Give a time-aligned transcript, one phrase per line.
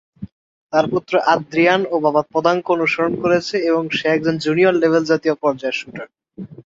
[0.73, 5.77] তার পুত্র আদ্রিয়ান ও বাবার পদাঙ্ক অনুসরণ করছে এবং সে একজন জুনিয়র লেভেল জাতীয় পর্যায়ের
[5.79, 6.07] শ্যুটার।